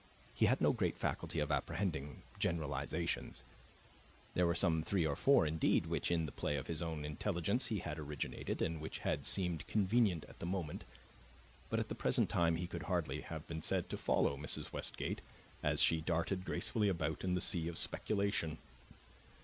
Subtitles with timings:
[0.33, 3.43] He had no great faculty for apprehending generalizations.
[4.33, 7.67] There were some three or four indeed which, in the play of his own intelligence,
[7.67, 10.85] he had originated, and which had seemed convenient at the moment;
[11.69, 14.73] but at the present time he could hardly have been said to follow Mrs.
[14.73, 15.21] Westgate
[15.61, 18.57] as she darted gracefully about in the sea of speculation.